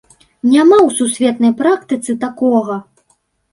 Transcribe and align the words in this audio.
Няма 0.53 0.77
ў 0.87 0.95
сусветнай 1.01 1.53
практыцы 1.61 2.19
такога! 2.27 2.83